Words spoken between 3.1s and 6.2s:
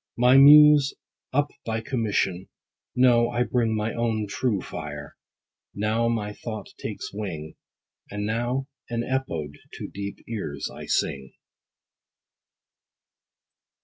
I bring My own true fire: now